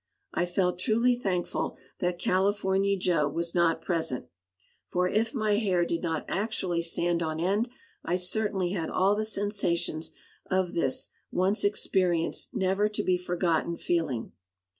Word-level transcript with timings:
I 0.33 0.47
felt 0.47 0.79
truly 0.79 1.13
thankful 1.13 1.77
that 1.99 2.17
California 2.17 2.97
Joe 2.97 3.27
was 3.27 3.53
not 3.53 3.83
present, 3.83 4.25
for 4.87 5.07
if 5.07 5.31
my 5.35 5.57
hair 5.59 5.85
did 5.85 6.01
not 6.01 6.25
actually 6.27 6.81
stand 6.81 7.21
on 7.21 7.39
end, 7.39 7.69
I 8.03 8.15
certainly 8.15 8.71
had 8.71 8.89
all 8.89 9.13
the 9.15 9.25
sensations 9.25 10.11
of 10.49 10.73
this 10.73 11.09
once 11.29 11.63
experienced 11.63 12.55
never 12.55 12.89
to 12.89 13.03
be 13.03 13.15
forgotten 13.15 13.77
feeling. 13.77 14.31